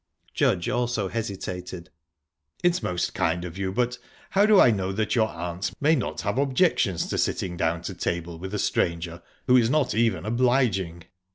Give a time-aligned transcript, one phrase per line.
[0.33, 1.91] Judge also hesitated.
[2.63, 3.99] "It's most kind of you; but
[4.31, 7.93] how do I know that your aunt may not have objections to sitting down to
[7.93, 11.03] table with a stranger, who is not even obliging?"